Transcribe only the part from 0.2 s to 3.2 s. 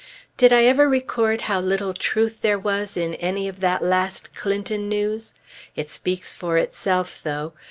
Did I ever record how little truth there was in